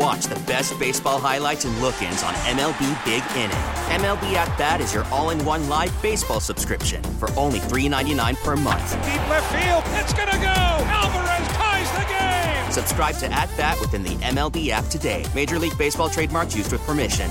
[0.00, 3.50] And watch the best baseball highlights and look-ins on MLB Big Inning.
[4.00, 8.92] MLB At Bat is your all-in-one live baseball subscription for only $3.99 per month.
[9.04, 10.84] Deep left field, it's gonna go.
[10.86, 12.72] Alvarez ties the game.
[12.72, 15.24] Subscribe to At Bat within the MLB app today.
[15.34, 17.30] Major League Baseball trademarks used with permission.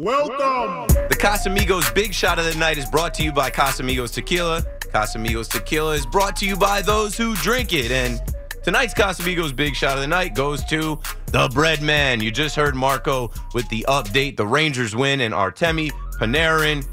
[0.00, 0.88] Welcome.
[1.08, 4.64] The Casamigos Big Shot of the Night is brought to you by Casamigos Tequila.
[4.92, 7.90] Casamigos Tequila is brought to you by those who drink it.
[7.90, 8.20] And
[8.62, 12.20] tonight's Casamigos Big Shot of the Night goes to the Bread Man.
[12.20, 14.36] You just heard Marco with the update.
[14.36, 16.86] The Rangers win, and Artemi Panarin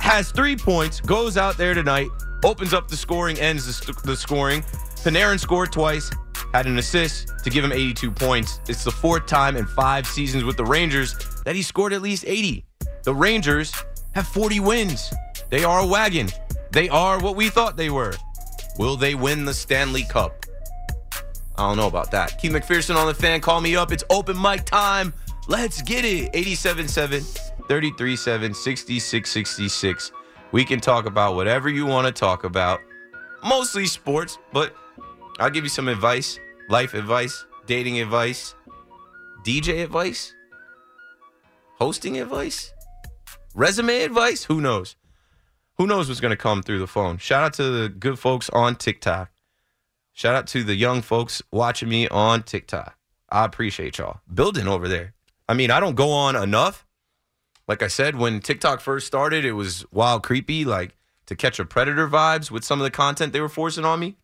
[0.00, 2.08] has three points, goes out there tonight,
[2.44, 4.62] opens up the scoring, ends the, st- the scoring.
[5.04, 6.10] Panarin scored twice,
[6.52, 8.60] had an assist to give him 82 points.
[8.68, 11.14] It's the fourth time in five seasons with the Rangers
[11.44, 12.64] that he scored at least 80.
[13.04, 13.72] The Rangers
[14.12, 15.12] have 40 wins.
[15.48, 16.28] They are a wagon.
[16.72, 18.14] They are what we thought they were.
[18.78, 20.46] Will they win the Stanley Cup?
[21.56, 22.38] I don't know about that.
[22.38, 23.40] Keith McPherson on the fan.
[23.40, 23.92] Call me up.
[23.92, 25.12] It's open mic time.
[25.48, 26.32] Let's get it.
[26.32, 30.12] 87.7, 33.7, 66.66.
[30.52, 32.80] We can talk about whatever you want to talk about.
[33.44, 34.74] Mostly sports, but
[35.38, 36.38] I'll give you some advice,
[36.68, 38.54] life advice, dating advice,
[39.44, 40.34] DJ advice,
[41.74, 42.72] hosting advice,
[43.54, 44.44] resume advice.
[44.44, 44.96] Who knows?
[45.80, 47.16] Who knows what's going to come through the phone?
[47.16, 49.30] Shout out to the good folks on TikTok.
[50.12, 52.98] Shout out to the young folks watching me on TikTok.
[53.30, 55.14] I appreciate y'all building over there.
[55.48, 56.86] I mean, I don't go on enough.
[57.66, 61.64] Like I said, when TikTok first started, it was wild, creepy, like to catch a
[61.64, 64.18] predator vibes with some of the content they were forcing on me.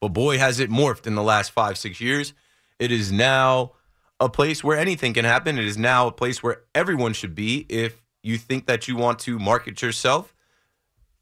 [0.00, 2.32] But boy, has it morphed in the last five, six years.
[2.78, 3.72] It is now
[4.18, 5.58] a place where anything can happen.
[5.58, 9.18] It is now a place where everyone should be if you think that you want
[9.20, 10.34] to market yourself,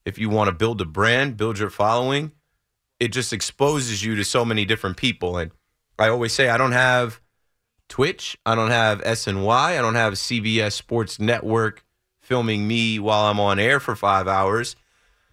[0.04, 2.32] if you want to build a brand, build your following.
[2.98, 5.38] It just exposes you to so many different people.
[5.38, 5.50] And
[5.98, 7.20] I always say I don't have
[7.88, 11.84] Twitch, I don't have SNY, I don't have CBS Sports Network
[12.20, 14.76] filming me while I'm on air for five hours.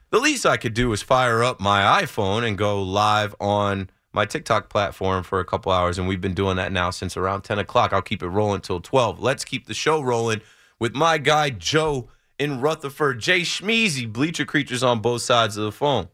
[0.10, 4.26] The least I could do is fire up my iPhone and go live on my
[4.26, 6.00] TikTok platform for a couple hours.
[6.00, 7.94] And we've been doing that now since around 10 o'clock.
[7.94, 9.20] I'll keep it rolling till 12.
[9.22, 10.42] Let's keep the show rolling
[10.80, 13.20] with my guy, Joe in Rutherford.
[13.20, 16.10] Jay Schmeezy, Bleacher Creatures on both sides of the phone.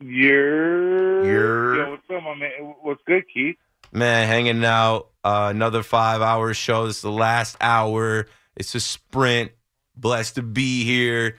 [0.00, 1.24] You're.
[1.24, 1.76] You're.
[1.76, 2.50] Yo, what's up, my man?
[2.82, 3.56] What's good, Keith?
[3.92, 5.10] Man, hanging out.
[5.24, 6.86] Uh, another five hour show.
[6.86, 8.26] This is the last hour.
[8.56, 9.52] It's a sprint.
[9.94, 11.38] Blessed to be here.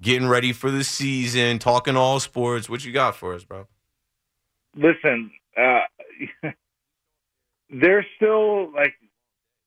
[0.00, 1.58] Getting ready for the season.
[1.58, 2.68] Talking all sports.
[2.68, 3.66] What you got for us, bro?
[4.76, 5.80] Listen, uh,
[7.70, 8.94] there's still like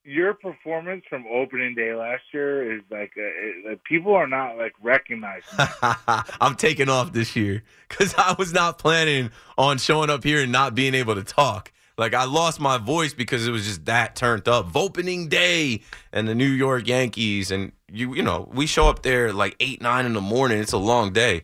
[0.08, 4.72] your performance from opening day last year is like uh, it, people are not like
[4.82, 5.42] recognizing.
[6.40, 10.50] I'm taking off this year because I was not planning on showing up here and
[10.50, 11.72] not being able to talk.
[11.98, 14.74] Like I lost my voice because it was just that turned up.
[14.74, 19.32] Opening day and the New York Yankees and you you know we show up there
[19.32, 20.58] like eight nine in the morning.
[20.58, 21.42] It's a long day.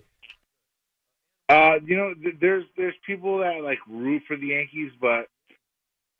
[1.50, 5.28] Uh, you know, th- there's there's people that like root for the Yankees, but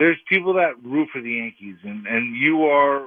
[0.05, 3.07] there's people that root for the Yankees, and and you are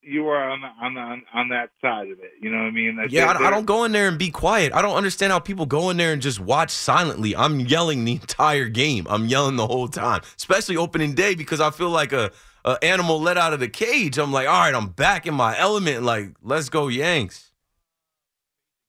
[0.00, 1.00] you are on the, on the,
[1.36, 2.30] on that side of it.
[2.40, 2.96] You know what I mean?
[2.96, 4.72] Like yeah, I, I don't go in there and be quiet.
[4.72, 7.34] I don't understand how people go in there and just watch silently.
[7.34, 9.08] I'm yelling the entire game.
[9.10, 12.30] I'm yelling the whole time, especially opening day because I feel like a,
[12.64, 14.16] a animal let out of the cage.
[14.16, 16.04] I'm like, all right, I'm back in my element.
[16.04, 17.50] Like, let's go Yanks.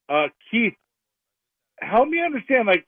[0.07, 0.75] Uh, Keith,
[1.80, 2.68] help me understand.
[2.68, 2.86] Like,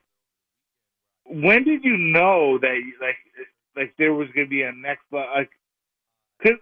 [1.25, 2.79] when did you know that?
[3.01, 3.15] Like,
[3.75, 5.49] like there was going to be a next like
[6.41, 6.57] because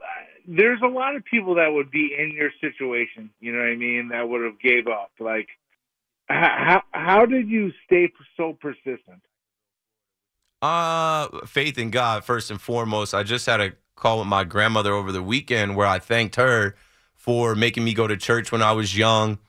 [0.48, 3.30] there's a lot of people that would be in your situation.
[3.40, 4.10] You know what I mean?
[4.12, 5.12] That would have gave up.
[5.20, 5.48] Like
[6.28, 9.22] how how did you stay so persistent?
[10.62, 13.14] Uh, faith in God first and foremost.
[13.14, 16.76] I just had a call with my grandmother over the weekend where I thanked her
[17.14, 19.40] for making me go to church when I was young.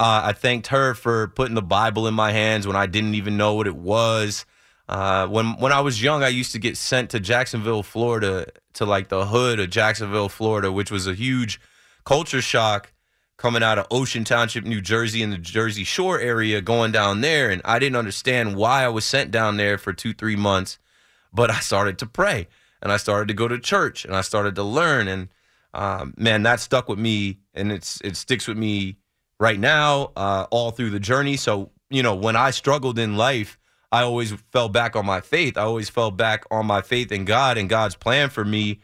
[0.00, 3.36] Uh, I thanked her for putting the Bible in my hands when I didn't even
[3.36, 4.44] know what it was.
[4.88, 8.84] Uh, when when I was young, I used to get sent to Jacksonville, Florida, to
[8.84, 11.60] like the hood of Jacksonville, Florida, which was a huge
[12.04, 12.92] culture shock
[13.36, 17.50] coming out of Ocean Township, New Jersey, in the Jersey Shore area, going down there.
[17.50, 20.78] And I didn't understand why I was sent down there for two, three months.
[21.32, 22.46] But I started to pray
[22.80, 25.08] and I started to go to church and I started to learn.
[25.08, 25.28] And
[25.72, 28.98] um, man, that stuck with me and it's it sticks with me
[29.40, 31.36] right now, uh, all through the journey.
[31.36, 33.58] So, you know, when I struggled in life,
[33.94, 35.58] I always fell back on my faith.
[35.58, 38.80] I always fell back on my faith in God and God's plan for me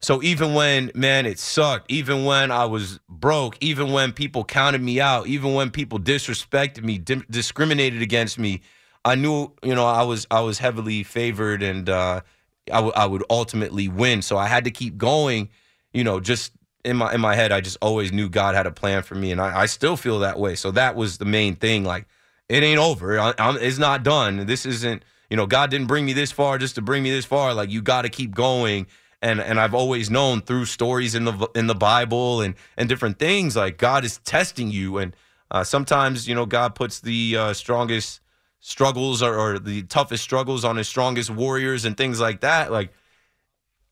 [0.00, 4.82] so even when, man, it sucked, even when I was broke, even when people counted
[4.82, 8.62] me out, even when people disrespected me, di- discriminated against me,
[9.04, 12.22] I knew, you know, I was I was heavily favored and uh,
[12.70, 14.22] I, w- I would ultimately win.
[14.22, 15.50] So I had to keep going,
[15.94, 16.52] you know, just
[16.84, 19.32] in my in my head, I just always knew God had a plan for me,
[19.32, 20.54] and I, I still feel that way.
[20.56, 21.84] So that was the main thing.
[21.84, 22.06] Like,
[22.48, 23.18] it ain't over.
[23.18, 24.46] I, it's not done.
[24.46, 27.24] This isn't, you know, God didn't bring me this far just to bring me this
[27.24, 27.52] far.
[27.54, 28.86] Like, you got to keep going
[29.20, 33.18] and and I've always known through stories in the in the Bible and and different
[33.18, 35.14] things like God is testing you and
[35.50, 38.20] uh, sometimes you know God puts the uh, strongest
[38.60, 42.92] struggles or, or the toughest struggles on his strongest warriors and things like that like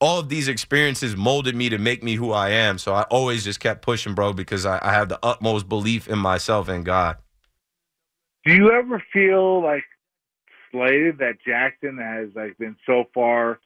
[0.01, 3.45] all of these experiences molded me to make me who I am so I always
[3.45, 7.17] just kept pushing bro because I, I have the utmost belief in myself and God
[8.47, 9.85] do you ever feel like
[10.71, 13.59] slighted that Jackson has like been so far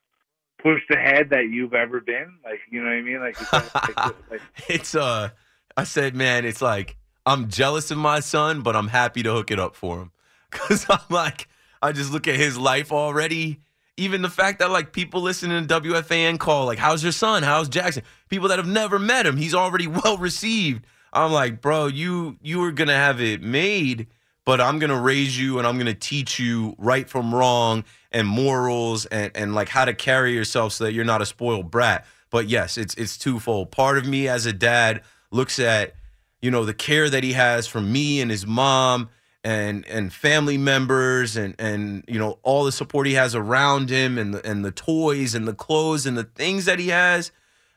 [0.62, 2.38] pushed ahead that you've ever been?
[2.43, 3.21] Like, you know what I mean?
[3.21, 5.31] Like, it's, like, like, it's uh,
[5.77, 6.97] I said, man, it's like
[7.27, 10.12] I'm jealous of my son, but I'm happy to hook it up for him
[10.50, 11.49] because I'm like,
[11.83, 13.61] I just look at his life already.
[13.99, 17.43] Even the fact that like people listening to WFAN call, like, how's your son?
[17.43, 18.03] How's Jackson?
[18.31, 20.87] People that have never met him, he's already well received.
[21.12, 24.06] I'm like, bro, you you are gonna have it made
[24.50, 29.06] but I'm gonna raise you and I'm gonna teach you right from wrong and morals
[29.06, 32.05] and, and like how to carry yourself so that you're not a spoiled brat.
[32.31, 33.70] But yes, it's it's twofold.
[33.70, 35.94] Part of me as a dad looks at,
[36.43, 39.11] you know, the care that he has from me and his mom
[39.44, 44.19] and and family members and and you know all the support he has around him
[44.19, 47.31] and the, and the toys and the clothes and the things that he has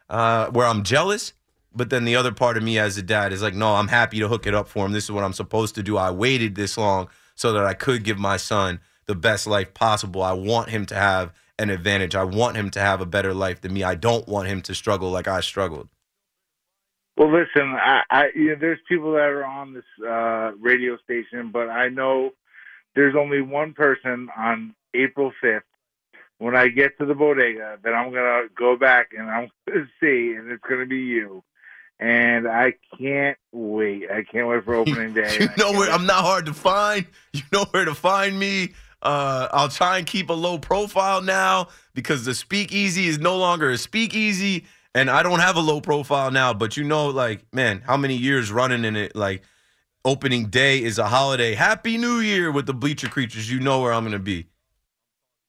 [0.09, 1.33] uh, where I'm jealous
[1.75, 4.19] but then the other part of me as a dad is like, no, I'm happy
[4.19, 4.91] to hook it up for him.
[4.91, 5.97] This is what I'm supposed to do.
[5.97, 10.21] I waited this long so that I could give my son the best life possible.
[10.21, 12.15] I want him to have an advantage.
[12.15, 13.83] I want him to have a better life than me.
[13.83, 15.89] I don't want him to struggle like I struggled.
[17.17, 21.51] Well, listen, I, I you know, there's people that are on this uh, radio station,
[21.51, 22.31] but I know
[22.95, 25.61] there's only one person on April 5th
[26.39, 30.33] when I get to the bodega that I'm gonna go back and I'm gonna see,
[30.37, 31.43] and it's gonna be you
[31.99, 34.09] and I can't wait.
[34.11, 35.37] I can't wait for opening day.
[35.39, 37.05] you know where I'm not hard to find.
[37.33, 38.73] You know where to find me.
[39.01, 43.71] Uh, I'll try and keep a low profile now because the speakeasy is no longer
[43.71, 46.53] a speakeasy, and I don't have a low profile now.
[46.53, 49.15] But you know, like man, how many years running in it?
[49.15, 49.41] Like
[50.05, 51.55] opening day is a holiday.
[51.55, 53.51] Happy New Year with the Bleacher Creatures.
[53.51, 54.45] You know where I'm gonna be.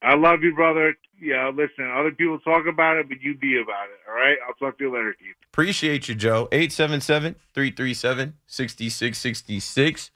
[0.01, 0.95] I love you, brother.
[1.25, 3.97] Yeah, listen, other people talk about it, but you be about it.
[4.07, 4.37] All right?
[4.47, 5.33] I'll talk to you later, Keith.
[5.51, 6.47] Appreciate you, Joe.
[6.51, 10.11] 877 337 6666.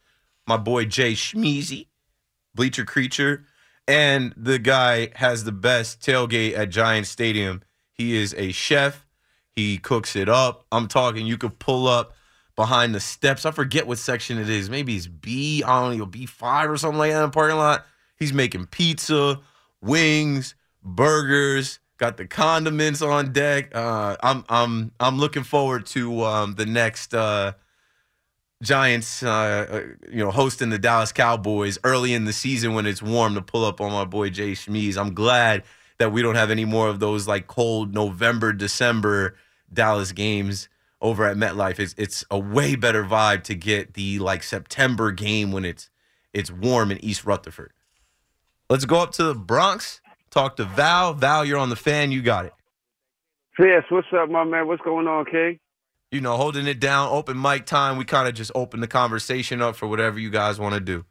[0.45, 1.87] My boy Jay Schmeezy,
[2.53, 3.45] Bleacher Creature.
[3.87, 7.63] And the guy has the best tailgate at Giant Stadium.
[7.91, 9.07] He is a chef.
[9.51, 10.67] He cooks it up.
[10.71, 12.13] I'm talking, you could pull up
[12.55, 13.47] behind the steps.
[13.47, 14.69] I forget what section it is.
[14.69, 17.87] Maybe it's B, I don't know, B5 or something like that in the parking lot.
[18.15, 19.39] He's making pizza,
[19.81, 23.75] wings, burgers, got the condiments on deck.
[23.75, 27.53] Uh, I'm I'm I'm looking forward to um, the next uh,
[28.61, 29.29] Giants, uh,
[29.69, 33.41] uh, you know, hosting the Dallas Cowboys early in the season when it's warm to
[33.41, 34.97] pull up on my boy Jay Schmeez.
[34.97, 35.63] I'm glad
[35.97, 39.35] that we don't have any more of those like cold November, December
[39.71, 40.67] Dallas games
[41.01, 41.79] over at MetLife.
[41.79, 45.89] It's it's a way better vibe to get the like September game when it's
[46.33, 47.71] it's warm in East Rutherford.
[48.69, 51.13] Let's go up to the Bronx Talk to Val.
[51.13, 52.11] Val, you're on the fan.
[52.11, 52.53] You got it.
[53.57, 54.67] Yes, what's up, my man?
[54.67, 55.59] What's going on, King?
[56.11, 57.97] You know, holding it down, open mic time.
[57.97, 61.05] We kind of just open the conversation up for whatever you guys want to do.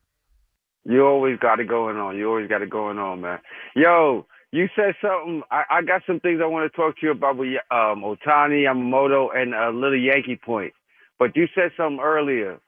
[0.85, 2.17] You always got it going on.
[2.17, 3.39] You always got it going on, man.
[3.77, 5.43] Yo, you said something.
[5.51, 8.65] I, I got some things I want to talk to you about with um, Ohtani,
[8.65, 10.73] Yamamoto, and a little Yankee point.
[11.19, 12.59] But you said something earlier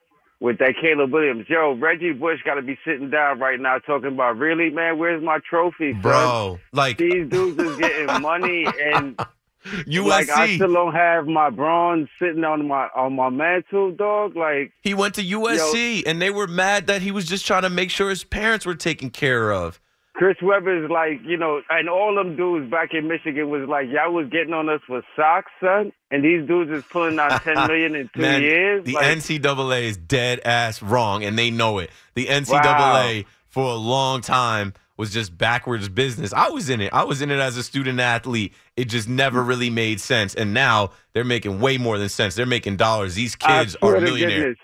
[0.41, 1.45] with that Caleb Williams.
[1.47, 5.23] Yo, Reggie Bush got to be sitting down right now talking about, really, man, where's
[5.23, 6.01] my trophy, son?
[6.01, 9.17] Bro, like these dudes is getting money and
[9.65, 10.05] USC.
[10.05, 14.35] like I still don't have my bronze sitting on my on my mantle, dog.
[14.35, 17.69] Like he went to USC and they were mad that he was just trying to
[17.69, 19.79] make sure his parents were taken care of.
[20.13, 23.87] Chris Webber is like, you know, and all them dudes back in Michigan was like,
[23.89, 27.55] y'all was getting on us for socks, son, and these dudes is pulling out ten
[27.67, 28.83] million in two Man, years.
[28.83, 31.91] The like, NCAA is dead ass wrong, and they know it.
[32.15, 33.29] The NCAA Wow.
[33.47, 36.31] for a long time was just backwards business.
[36.31, 36.93] I was in it.
[36.93, 38.53] I was in it as a student athlete.
[38.77, 39.47] It just never mm.
[39.47, 40.35] really made sense.
[40.35, 42.35] And now they're making way more than sense.
[42.35, 43.15] They're making dollars.
[43.15, 44.39] These kids are millionaires.
[44.39, 44.57] goodness,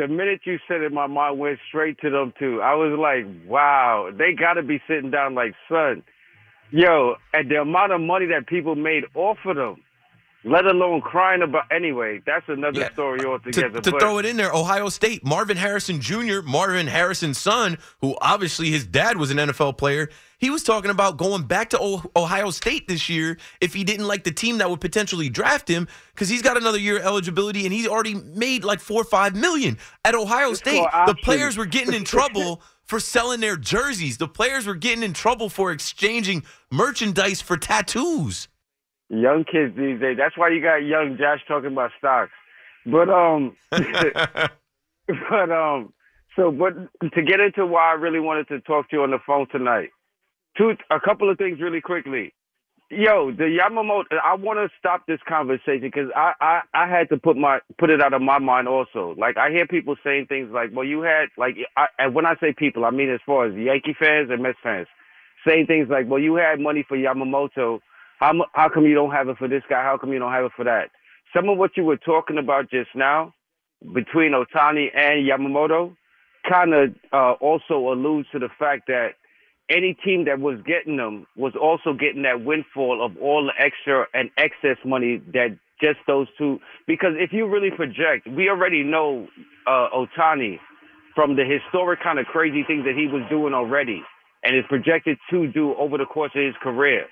[0.00, 2.62] The minute you said it, my mind went straight to them too.
[2.62, 6.02] I was like, wow, they got to be sitting down like, son,
[6.70, 9.76] yo, and the amount of money that people made off of them,
[10.42, 11.64] let alone crying about.
[11.70, 12.92] Anyway, that's another Yeah.
[12.94, 13.82] story to, altogether.
[13.82, 18.16] to but throw it in there, Ohio State, Marvin Harrison Jr., Marvin Harrison's son, who
[18.22, 20.08] obviously his dad was an NFL player,
[20.40, 24.24] he was talking about going back to Ohio State this year if he didn't like
[24.24, 27.72] the team that would potentially draft him because he's got another year of eligibility and
[27.72, 30.84] he's already made like four or five million at Ohio It's State.
[31.06, 32.62] The players were getting in trouble.
[32.84, 34.18] For selling their jerseys.
[34.18, 36.42] The players were getting in trouble for exchanging
[36.72, 38.48] merchandise for tattoos.
[39.08, 40.16] young kids these days.
[40.18, 42.32] That's why you got young Josh talking about stocks.
[42.86, 45.92] But um, but um,
[46.34, 46.72] so but
[47.14, 49.90] to get into why I really wanted to talk to you on the phone tonight,
[50.56, 52.32] two a couple of things really quickly.
[52.90, 54.18] Yo, the Yamamoto.
[54.24, 57.88] I want to stop this conversation because I, I I had to put my put
[57.88, 59.14] it out of my mind also.
[59.16, 62.34] Like I hear people saying things like, "Well, you had like," I, and when I
[62.40, 64.88] say people, I mean as far as Yankee fans and Mets fans,
[65.46, 67.78] saying things like, "Well, you had money for Yamamoto.
[68.18, 69.84] How how come you don't have it for this guy?
[69.84, 70.90] How come you don't have it for that?"
[71.34, 73.32] Some of what you were talking about just now
[73.94, 75.96] between Ohtani and Yamamoto
[76.48, 79.10] kind of uh, also alludes to the fact that
[79.70, 84.06] any team that was getting them was also getting that windfall of all the extra
[84.12, 86.58] and excess money that just those two.
[86.86, 89.28] Because if you really project, we already know
[89.66, 90.58] uh, Ohtani
[91.14, 94.02] from the historic kind of crazy things that he was doing already
[94.42, 97.06] and is projected to do over the course of his career.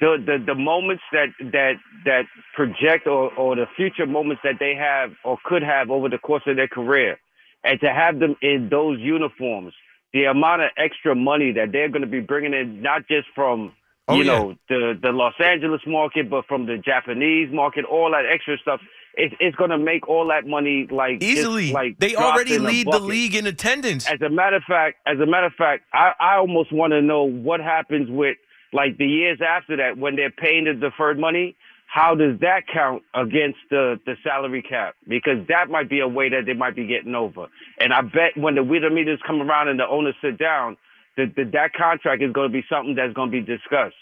[0.00, 1.72] The, the the moments that that
[2.04, 2.22] that
[2.54, 6.44] project or, or the future moments that they have or could have over the course
[6.46, 7.18] of their career,
[7.64, 9.72] and to have them in those uniforms,
[10.12, 13.72] the amount of extra money that they're going to be bringing in, not just from
[14.08, 14.38] Oh, you yeah.
[14.38, 18.80] know the the Los Angeles market, but from the Japanese market, all that extra stuff.
[19.14, 21.72] It's it's going to make all that money like just, Easily.
[21.72, 24.08] like they already lead the league in attendance.
[24.08, 27.02] As a matter of fact, as a matter of fact, I, I almost want to
[27.02, 28.36] know what happens with
[28.72, 31.56] like the years after that when they're paying the deferred money.
[31.92, 34.94] How does that count against the, the salary cap?
[35.08, 37.48] Because that might be a way that they might be getting over.
[37.80, 40.76] And I bet when the Widow meters come around and the owners sit down,
[41.16, 43.96] that that that contract is going to be something that's going to be discussed.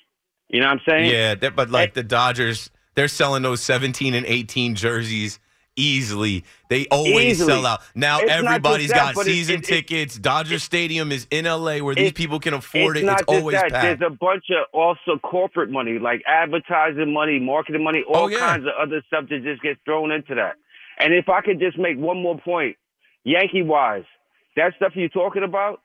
[0.49, 1.11] You know what I'm saying?
[1.11, 5.40] Yeah, but like the Dodgers, they're selling those 17 and 18 jerseys
[5.78, 6.44] easily.
[6.68, 7.52] They always Easily.
[7.52, 7.80] sell out.
[7.94, 10.18] Now It's everybody's that, got season it- it- tickets.
[10.18, 13.12] Dodger Stadium is in LA where these people can afford it's it.
[13.12, 13.70] It's always that.
[13.70, 14.00] packed.
[14.00, 18.28] There's a bunch of also corporate money, like advertising money, marketing money, oh, all Oh,
[18.28, 18.38] yeah.
[18.38, 20.56] kinds of other stuff that just gets thrown into that.
[20.99, 22.76] And if I could just make one more point,
[23.25, 24.04] Yankee wise,
[24.56, 25.80] that stuff you're talking about,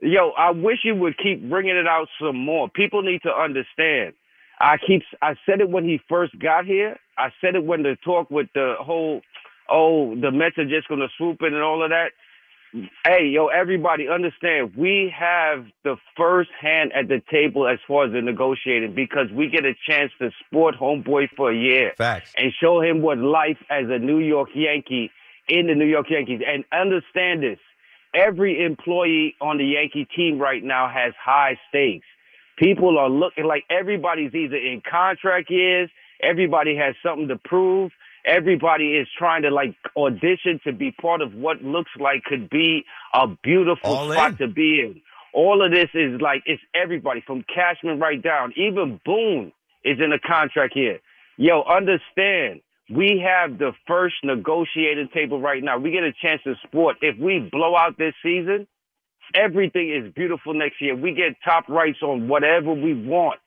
[0.00, 2.68] yo, I wish you would keep bringing it out some more.
[2.68, 4.14] People need to understand.
[4.60, 6.98] I keep, I said it when he first got here.
[7.16, 9.22] I said it when the talk with the whole,
[9.70, 12.10] oh, the Mets are just going to swoop in and all of that
[13.06, 18.12] hey, yo, everybody understand we have the first hand at the table as far as
[18.12, 22.32] the negotiating because we get a chance to sport homeboy for a year Facts.
[22.36, 25.10] and show him what life as a New York Yankee
[25.48, 26.40] in the New York Yankees.
[26.46, 27.58] And understand this
[28.14, 32.06] every employee on the Yankee team right now has high stakes.
[32.58, 35.90] People are looking like everybody's either in contract years,
[36.24, 37.92] everybody has something to prove.
[38.26, 42.84] Everybody is trying to like audition to be part of what looks like could be
[43.12, 44.36] a beautiful All spot in.
[44.38, 45.02] to be in.
[45.34, 48.52] All of this is like it's everybody from Cashman right down.
[48.56, 49.52] Even Boone
[49.84, 51.00] is in a contract here.
[51.36, 52.60] Yo, understand.
[52.90, 55.78] We have the first negotiating table right now.
[55.78, 56.96] We get a chance to sport.
[57.00, 58.66] If we blow out this season,
[59.34, 60.94] everything is beautiful next year.
[60.94, 63.40] We get top rights on whatever we want.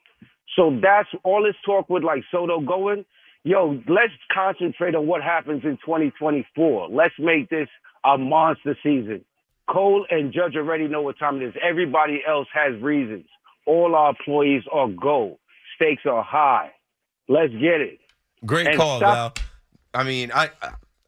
[0.56, 3.06] So that's all this talk with like Soto going.
[3.44, 6.89] Yo, let's concentrate on what happens in 2024.
[6.89, 7.68] Let's make this
[8.04, 9.24] a monster season.
[9.70, 11.54] Cole and Judge already know what time it is.
[11.62, 13.25] Everybody else has reasons.
[13.66, 15.38] all our employees are gold.
[15.75, 16.72] Stakes are high.
[17.27, 18.00] Let's get it.
[18.46, 19.46] Great And call, stop- Val.
[19.94, 20.50] I mean, I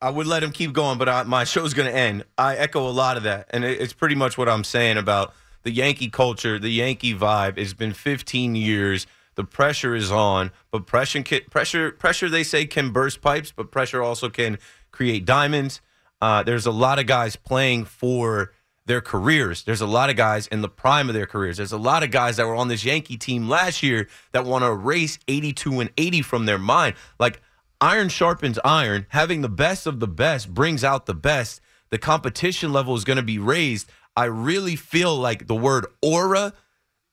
[0.01, 2.23] I would let him keep going, but I, my show's going to end.
[2.37, 5.33] I echo a lot of that, and it, it's pretty much what I'm saying about
[5.63, 7.57] the Yankee culture, the Yankee vibe.
[7.57, 9.07] It's been 15 years.
[9.39, 12.27] The pressure is on, but pressure, can, pressure, pressure.
[12.27, 14.57] They say can burst pipes, but pressure also can
[14.91, 15.79] create diamonds.
[16.19, 18.51] Uh, there's a lot of guys playing for
[18.85, 19.63] their careers.
[19.63, 21.55] There's a lot of guys in the prime of their careers.
[21.55, 24.65] There's a lot of guys that were on this Yankee team last year that want
[24.65, 26.95] to erase 82 and 80 from their mind.
[27.17, 27.41] Like
[27.79, 29.05] iron sharpens iron.
[29.07, 31.61] Having the best of the best brings out the best.
[31.91, 33.89] The competition level is going to be raised.
[34.17, 36.51] I really feel like the word aura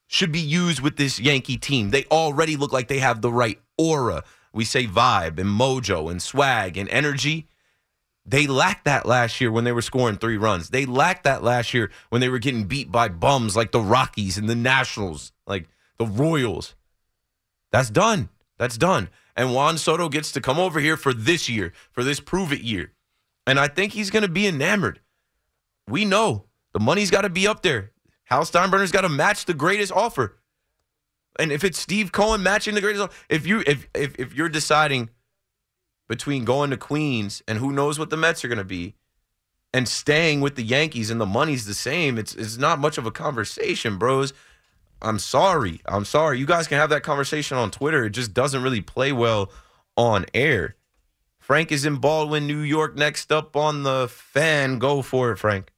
[0.07, 1.91] should be used with this Yankee team.
[1.91, 4.25] They already look like they have the right aura.
[4.53, 7.49] We say vibe and mojo and swag and energy.
[8.25, 10.71] They lacked that last year when they were scoring three runs.
[10.71, 14.37] They lacked that last year when they were getting beat by bums like the Rockies
[14.37, 16.75] and the Nationals, like the Royals.
[17.71, 18.31] That's done.
[18.59, 19.11] That's done.
[19.37, 22.63] And Juan Soto gets to come over here for this year, for this prove it
[22.63, 22.93] year.
[23.47, 25.01] And I think he's going to be enamored.
[25.87, 27.93] We know the money's got to be up there.
[28.26, 30.37] Hal Steinbrenner's got to match the greatest offer.
[31.38, 34.49] And if it's Steve Cohen matching the greatest, offer, if you if if if you're
[34.49, 35.11] deciding
[36.09, 38.95] between going to Queens and who knows what the Mets are going to be,
[39.73, 43.06] and staying with the Yankees and the money's the same, it's it's not much of
[43.06, 44.33] a conversation, bros.
[45.02, 45.80] I'm sorry.
[45.85, 46.38] I'm sorry.
[46.38, 48.06] You guys can have that conversation on Twitter.
[48.06, 49.52] It just doesn't really play well
[49.97, 50.76] on air.
[51.38, 52.97] Frank is in Baldwin, New York.
[52.97, 54.78] Next up on the fan.
[54.78, 55.71] Go for it, Frank.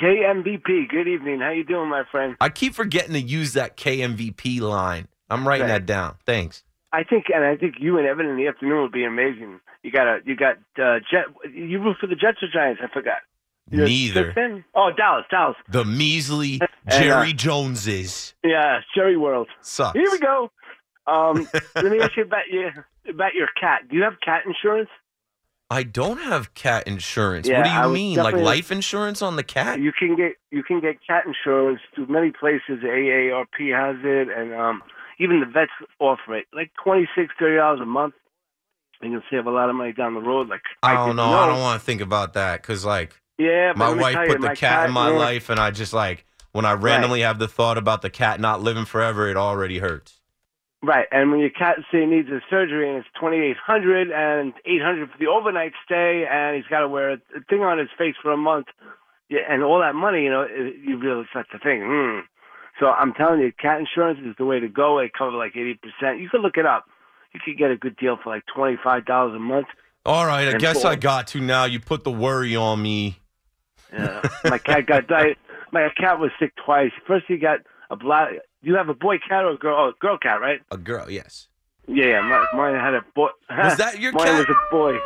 [0.00, 0.88] KMVP.
[0.88, 1.40] Good evening.
[1.40, 2.36] How you doing, my friend?
[2.40, 5.08] I keep forgetting to use that KMVP line.
[5.28, 6.16] I'm writing that down.
[6.24, 6.64] Thanks.
[6.92, 9.60] I think, and I think you and Evan in the afternoon would be amazing.
[9.82, 11.26] You got a, you got uh, Jet.
[11.54, 12.80] You root for the Jets or Giants?
[12.82, 13.18] I forgot.
[13.70, 14.64] You're Neither.
[14.74, 15.56] Oh, Dallas, Dallas.
[15.68, 18.34] The measly And, uh, Jerry Joneses.
[18.42, 19.48] Yeah, Jerry World.
[19.60, 19.96] Sucks.
[19.96, 20.50] Here we go.
[21.06, 23.82] Um, let me ask you about your about your cat.
[23.88, 24.88] Do you have cat insurance?
[25.70, 27.46] I don't have cat insurance.
[27.46, 28.16] Yeah, what do you I mean?
[28.16, 29.78] Like life insurance on the cat?
[29.78, 32.82] You can get you can get cat insurance through many places.
[32.82, 34.82] AARP has it, and um,
[35.20, 36.46] even the vets offer it.
[36.52, 38.14] Like twenty six, thirty dollars a month,
[39.00, 40.48] and you'll save a lot of money down the road.
[40.48, 41.32] Like I don't know.
[41.32, 44.48] I don't want to think about that because, like, Yeah, my wife put you, the
[44.48, 47.78] my cat, in my life, and I just like when I randomly have the thought
[47.78, 50.19] about the cat not living forever, it already hurts.
[50.82, 54.54] Right, and when your cat say needs a surgery and it's twenty eight hundred and
[54.64, 57.78] eight hundred for the overnight stay, and he's got to wear a a thing on
[57.78, 58.68] his face for a month,
[59.28, 62.20] yeah, and all that money, you know, you really start to think, hmm.
[62.78, 64.98] So I'm telling you, cat insurance is the way to go.
[64.98, 66.20] They cover like eighty percent.
[66.20, 66.86] You could look it up.
[67.34, 69.66] You could get a good deal for like twenty five dollars a month.
[70.06, 71.66] All right, I guess for- I got to now.
[71.66, 73.18] You put the worry on me.
[73.92, 75.36] Yeah, my cat got died.
[75.72, 76.92] My cat was sick twice.
[77.06, 77.58] First, he got
[77.90, 78.40] a blood.
[78.62, 79.76] You have a boy cat or a girl?
[79.78, 80.60] Oh, girl cat, right?
[80.70, 81.48] A girl, yes.
[81.86, 83.28] Yeah, yeah my, mine had a boy.
[83.50, 84.48] Was that your mine cat?
[84.48, 84.98] was a boy.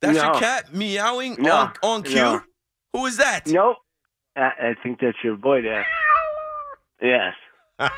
[0.00, 0.24] That's No.
[0.24, 2.16] your cat meowing No, on, on cue?
[2.16, 2.42] no.
[2.92, 3.46] Who is that?
[3.46, 3.76] Nope.
[4.36, 5.86] I, I think that's your boy there.
[7.00, 7.34] Yes.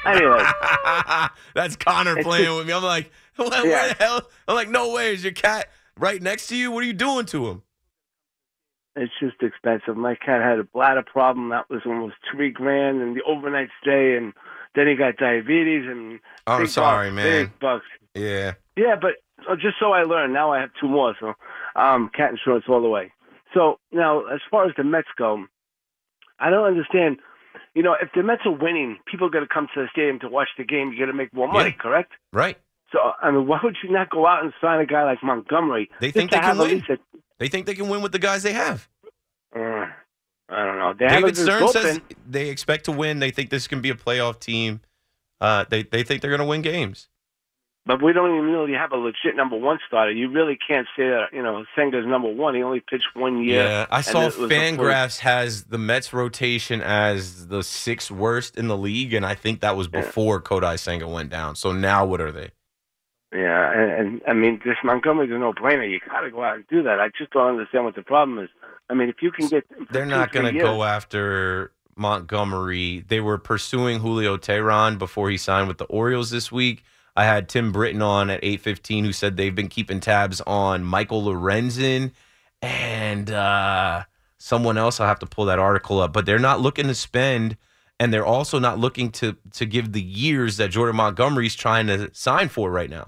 [0.06, 0.38] Anyway,
[1.54, 2.72] That's Connor playing with me.
[2.72, 4.22] I'm like, where, where the hell?
[4.48, 5.12] I'm like, no way.
[5.12, 6.70] Is your cat right next to you?
[6.70, 7.62] What are you doing to him?
[8.98, 9.94] it's just expensive.
[9.96, 11.50] My cat had a bladder problem.
[11.50, 14.32] That was almost three grand, and the overnight stay, and
[14.76, 16.20] then he got diabetes and.
[16.46, 17.44] I'm big sorry, bucks, man.
[17.46, 17.84] Big bucks.
[18.14, 18.52] Yeah.
[18.76, 19.12] Yeah, but
[19.50, 21.14] uh, just so I learned, now I have two more.
[21.18, 21.32] So,
[21.74, 23.10] um, cat insurance all the way.
[23.54, 25.44] So now, as far as the Mets go,
[26.38, 27.16] I don't understand.
[27.74, 30.18] You know, if the Mets are winning, people are going to come to the stadium
[30.20, 30.88] to watch the game.
[30.88, 31.82] You're going to make more money, Yeah.
[31.82, 32.12] correct?
[32.32, 32.56] Right.
[32.92, 35.90] So, I mean, why would you not go out and sign a guy like Montgomery?
[36.00, 36.84] They think they can win.
[37.38, 38.88] They think they can win with the guys they have.
[39.54, 39.86] Uh,
[40.48, 40.85] I don't know.
[40.98, 43.18] They David Stearns says they expect to win.
[43.18, 44.80] They think this can be a playoff team.
[45.40, 47.08] Uh, they they think they're going to win games.
[47.86, 50.10] But we don't even really have a legit number one starter.
[50.10, 52.56] You really can't say that, you know, Senga's number one.
[52.56, 53.62] He only pitched one year.
[53.62, 59.14] Yeah, I saw Fangraphs has the Mets rotation as the sixth worst in the league,
[59.14, 60.00] and I think that was Yeah.
[60.00, 61.54] before Kodai Senga went down.
[61.54, 62.50] So now what are they?
[63.36, 65.88] Yeah, and, and I mean, this Montgomery's a no-brainer.
[65.90, 67.00] You got to go out and do that.
[67.00, 68.48] I just don't understand what the problem is.
[68.88, 73.04] I mean, if you can get, They're not going to go after Montgomery.
[73.06, 76.82] They were pursuing Julio Teheran before he signed with the Orioles this week.
[77.14, 81.22] I had Tim Britton on at 8:15 who said they've been keeping tabs on Michael
[81.24, 82.12] Lorenzen
[82.62, 84.04] and uh,
[84.38, 85.00] someone else.
[85.00, 87.56] I'll have to pull that article up, but they're not looking to spend
[87.98, 92.10] and they're also not looking to to give the years that Jordan Montgomery's trying to
[92.14, 93.06] sign for right now.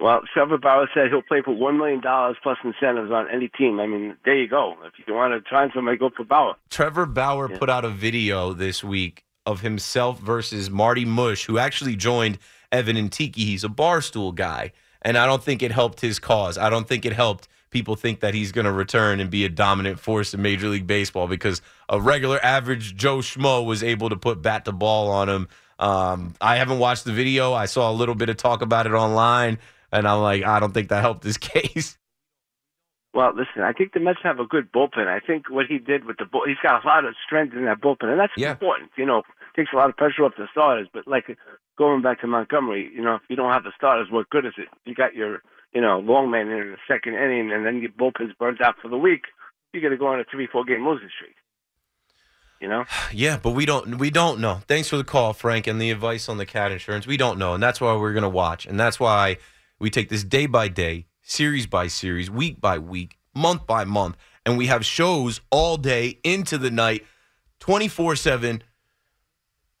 [0.00, 3.80] Well, Trevor Bauer said he'll play for one million dollars plus incentives on any team.
[3.80, 4.76] I mean, there you go.
[4.84, 6.54] If you want to sign somebody, go for Bauer.
[6.70, 7.58] Trevor Bauer Yeah.
[7.58, 12.38] put out a video this week of himself versus Marty Mush, who actually joined
[12.70, 13.44] Evan and Tiki.
[13.44, 16.56] He's a barstool guy, and I don't think it helped his cause.
[16.58, 19.48] I don't think it helped people think that he's going to return and be a
[19.48, 24.16] dominant force in Major League Baseball because a regular average Joe Schmo was able to
[24.16, 25.48] put bat to ball on him.
[25.78, 27.52] Um, I haven't watched the video.
[27.52, 29.58] I saw a little bit of talk about it online,
[29.92, 31.96] and I'm like, I don't think that helped his case.
[33.14, 35.08] Well, listen, I think the Mets have a good bullpen.
[35.08, 37.64] I think what he did with the bull, he's got a lot of strength in
[37.64, 38.50] that bullpen, and that's Yeah.
[38.52, 38.90] important.
[38.96, 39.22] You know,
[39.56, 40.88] takes a lot of pressure off the starters.
[40.92, 41.36] But like
[41.78, 44.52] going back to Montgomery, you know, if you don't have the starters, what good is
[44.58, 44.68] it?
[44.84, 48.34] You got your, you know, long man in the second inning, and then your bullpen's
[48.38, 49.22] burnt out for the week.
[49.72, 51.34] You got to go on a three, four game losing streak.
[52.60, 52.84] You know.
[53.12, 54.60] Yeah, but we don't we don't know.
[54.68, 57.06] Thanks for the call, Frank, and the advice on the cat insurance.
[57.06, 59.38] We don't know, and that's why we're gonna watch, and that's why
[59.78, 64.16] we take this day by day, series by series, week by week, month by month,
[64.44, 67.04] and we have shows all day into the night,
[67.60, 68.62] twenty four seven,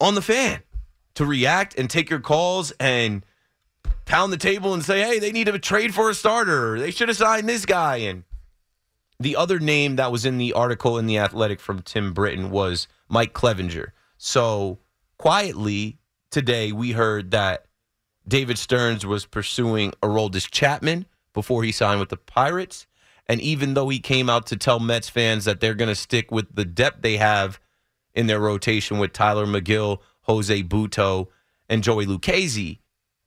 [0.00, 0.62] on the fan
[1.14, 3.24] to react and take your calls and
[4.04, 6.78] pound the table and say, hey, they need a trade for a starter.
[6.78, 8.24] They should have signed this guy and
[9.20, 12.86] the other name that was in the article in the Athletic from Tim Britton was
[13.08, 13.88] Mike Clevinger.
[14.16, 14.78] So
[15.18, 15.98] quietly
[16.30, 17.66] today we heard that
[18.28, 22.86] David Stearns was pursuing Aroldis Chapman before he signed with the Pirates.
[23.26, 26.30] And even though he came out to tell Mets fans that they're going to stick
[26.30, 27.60] with the depth they have
[28.14, 31.28] in their rotation with Tylor Megill, Jose Butto,
[31.68, 32.78] and Joey Lucchesi,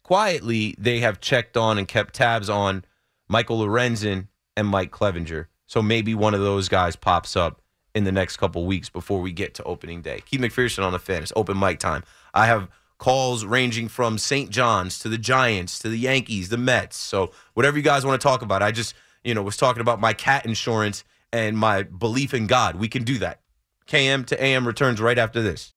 [0.04, 2.84] quietly they have checked on and kept tabs on
[3.28, 5.46] Michael Lorenzen and Mike Clevinger.
[5.68, 7.62] So maybe one of those guys pops up
[7.94, 10.22] in the next couple weeks before we get to opening day.
[10.26, 11.14] Keith McPherson on the.
[11.14, 12.04] It's open mic time.
[12.34, 12.68] I have
[13.02, 14.52] calls ranging from St.
[14.52, 16.96] John's to the Giants to the Yankees, the Mets.
[16.96, 18.62] So whatever you guys want to talk about.
[18.62, 22.76] I just, you know, was talking about my cat insurance and my belief in God.
[22.76, 23.40] We can do that.
[23.88, 25.74] KM to AM returns right after this.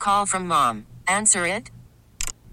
[0.00, 0.86] Call from mom.
[1.06, 1.70] Answer it.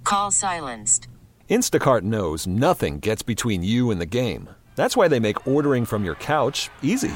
[0.04, 1.08] Call silenced.
[1.50, 4.48] Instacart knows nothing gets between you and the game.
[4.76, 7.16] That's why they make ordering from your couch easy.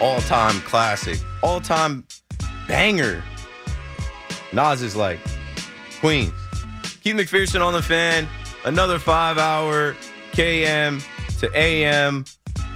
[0.00, 2.04] all time classic, all time
[2.68, 3.22] banger.
[4.52, 5.18] Nas is like
[6.00, 6.32] Queens.
[7.02, 8.28] Keith McPherson on the fan.
[8.64, 9.94] Another five hour
[10.32, 11.04] KM
[11.40, 12.24] to AM.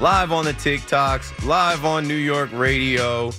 [0.00, 3.32] Live on the TikToks, live on New York radio,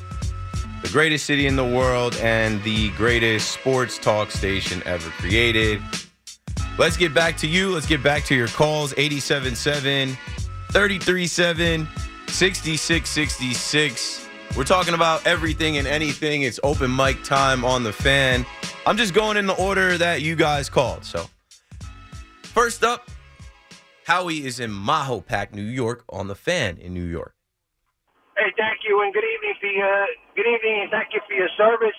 [0.82, 5.82] the greatest city in the world, and the greatest sports talk station ever created.
[6.78, 7.72] Let's get back to you.
[7.72, 10.18] Let's get back to your calls 877
[10.72, 11.88] 337
[12.30, 14.28] 6666.
[14.58, 16.42] We're talking about everything and anything.
[16.44, 18.46] It's open mic time on the fan.
[18.86, 21.06] I'm just going in the order that you guys called.
[21.06, 21.30] So,
[22.42, 23.10] first up,
[24.06, 27.36] Howie is in Mahopac, New York, on the fan in New York.
[28.38, 31.50] Hey, thank you, and good evening for your good evening, and thank you for your
[31.58, 31.98] service.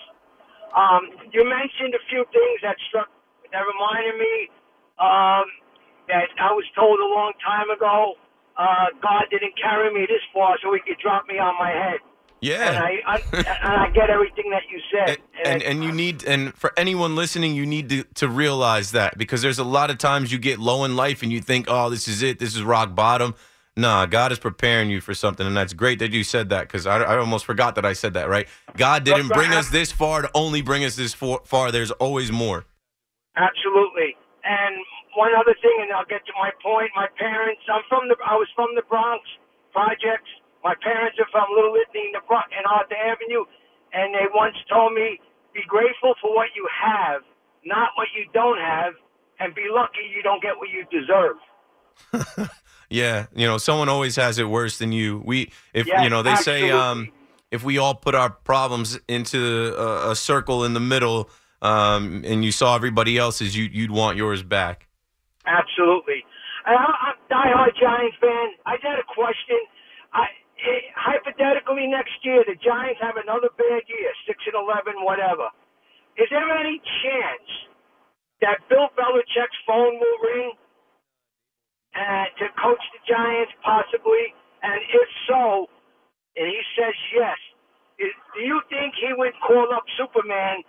[0.75, 3.07] Um, you mentioned a few things that struck
[3.51, 4.49] that reminded me
[4.99, 5.45] um,
[6.07, 8.15] that I was told a long time ago.
[8.61, 11.99] Uh, God didn't carry me this far so He could drop me on my head.
[12.41, 12.69] Yeah.
[12.69, 15.17] And I, I and I get everything that you said.
[15.45, 19.41] and and you need and for anyone listening you need to, to realize that because
[19.41, 22.07] there's a lot of times you get low in life and you think oh this
[22.07, 23.35] is it this is rock bottom
[23.77, 26.87] nah god is preparing you for something and that's great that you said that because
[26.87, 30.23] I, I almost forgot that i said that right god didn't bring us this far
[30.23, 32.65] to only bring us this far there's always more
[33.37, 34.15] Absolutely.
[34.43, 34.75] And
[35.15, 36.91] one other thing, and I'll get to my point.
[36.95, 39.23] My parents, I'm from the, I was from the Bronx
[39.71, 40.29] projects.
[40.63, 43.45] My parents are from Little Italy in, the, Bronx and Arthur Avenue,
[43.93, 45.19] and they once told me,
[45.53, 47.21] be grateful for what you have,
[47.65, 48.93] not what you don't have,
[49.39, 51.39] and be lucky you don't get what you deserve.
[52.91, 55.23] Yeah, you know, someone always has it worse than you.
[55.25, 57.09] We, if Yes, you know, they say, um,
[57.49, 61.29] if we all put our problems into a, a circle in the middle,
[61.61, 64.89] um, and you saw everybody else's, you, you'd want yours back.
[65.45, 66.23] Absolutely.
[66.65, 68.47] I'm, a diehard Giants fan.
[68.65, 69.57] I had a question.
[70.13, 70.29] I,
[70.61, 75.49] eh, hypothetically, next year the Giants have another bad year, six and eleven, whatever.
[76.17, 77.49] Is there any chance
[78.41, 80.51] that Bill Belichick's phone will ring
[81.95, 84.35] uh, to coach the Giants, possibly?
[84.61, 85.65] And if so,
[86.37, 87.39] and he says yes,
[87.97, 90.61] is, do you think he would call up Superman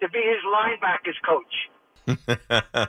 [0.00, 1.54] to be his linebackers coach?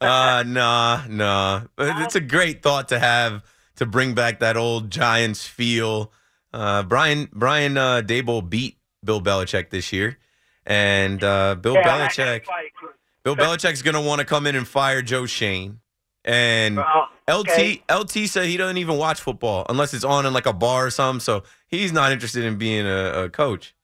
[0.00, 1.62] uh, nah, nah.
[1.78, 3.42] It's a great thought to have
[3.76, 6.12] to bring back that old Giants feel.
[6.52, 10.18] Uh, Brian Brian uh, Daboll beat Bill Belichick this year,
[10.64, 12.16] and uh, Bill Yeah, Belichick.
[12.16, 12.94] that's why he could.
[13.24, 15.80] Bill Belichick's going to want to come in and fire Joe Schoen.
[16.24, 17.80] And Well, okay.
[17.88, 20.86] LT LT said he doesn't even watch football unless it's on in like a bar
[20.86, 21.20] or something.
[21.20, 23.74] So he's not interested in being a, a coach.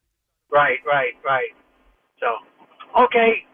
[0.51, 1.51] Right, right, right.
[2.18, 2.27] So,
[3.03, 3.44] okay,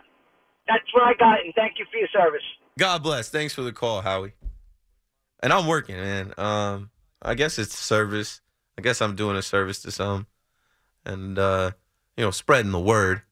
[0.68, 2.42] that's what I got, and thank you for your service.
[2.78, 3.28] God bless.
[3.28, 4.34] Thanks for the call, Howie.
[5.40, 6.32] And I'm working, man.
[6.36, 6.90] Um,
[7.22, 8.40] I guess it's service.
[8.78, 10.26] I guess I'm doing a service to some,
[11.04, 11.70] and uh,
[12.16, 13.22] you know, spreading the word.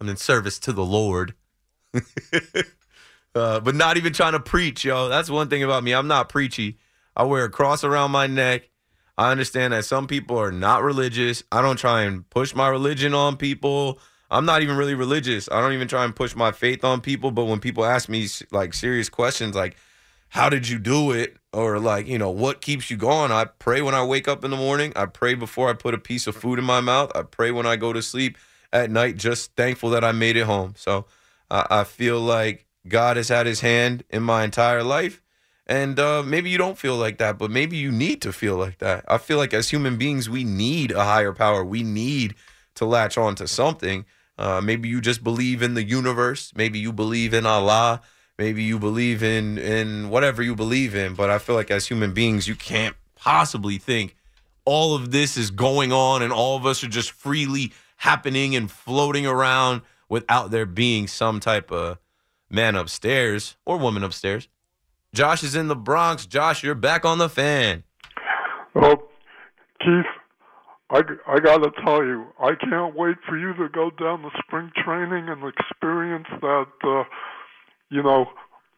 [0.00, 1.34] I'm in service to the Lord.
[3.34, 5.08] uh, but not even trying to preach, yo.
[5.08, 5.92] That's one thing about me.
[5.92, 6.78] I'm not preachy.
[7.16, 8.70] I wear a cross around my neck.
[9.16, 11.44] I understand that some people are not religious.
[11.52, 14.00] I don't try and push my religion on people.
[14.34, 15.48] I'm not even really religious.
[15.50, 17.30] I don't even try and push my faith on people.
[17.30, 19.76] But when people ask me like serious questions, like,
[20.28, 21.36] how did you do it?
[21.52, 23.30] Or like, you know, what keeps you going?
[23.30, 24.92] I pray when I wake up in the morning.
[24.96, 27.12] I pray before I put a piece of food in my mouth.
[27.14, 28.36] I pray when I go to sleep
[28.72, 30.74] at night, just thankful that I made it home.
[30.76, 31.06] So
[31.48, 35.22] I I feel like God has had his hand in my entire life.
[35.66, 38.78] And uh, maybe you don't feel like that, but maybe you need to feel like
[38.78, 39.04] that.
[39.08, 41.64] I feel like as human beings, we need a higher power.
[41.64, 42.34] We need
[42.74, 44.04] to latch on to something.
[44.36, 46.52] Uh, maybe you just believe in the universe.
[46.56, 48.00] Maybe you believe in Allah.
[48.38, 51.14] Maybe you believe in in whatever you believe in.
[51.14, 54.16] But I feel like as human beings, you can't possibly think
[54.64, 58.70] all of this is going on and all of us are just freely happening and
[58.70, 61.98] floating around without there being some type of
[62.50, 64.48] man upstairs or woman upstairs.
[65.14, 66.26] Josh is in the Bronx.
[66.26, 67.84] Josh, you're back on the fan.
[68.74, 68.96] Well,
[69.80, 70.04] Keith,
[70.90, 74.30] I, I got to tell you, I can't wait for you to go down to
[74.46, 77.04] spring training and experience that, uh,
[77.90, 78.26] you know,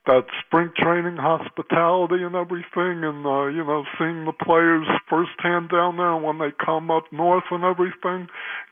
[0.06, 5.96] that spring training hospitality and everything, and uh, you know, seeing the players firsthand down
[5.96, 8.28] there, when they come up north and everything,